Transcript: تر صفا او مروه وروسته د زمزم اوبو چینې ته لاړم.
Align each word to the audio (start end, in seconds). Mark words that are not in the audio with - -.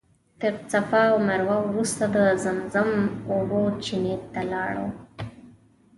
تر 0.39 0.53
صفا 0.71 1.01
او 1.11 1.17
مروه 1.27 1.57
وروسته 1.67 2.03
د 2.15 2.17
زمزم 2.43 2.89
اوبو 3.31 3.61
چینې 3.83 4.15
ته 4.33 4.41
لاړم. 4.51 4.91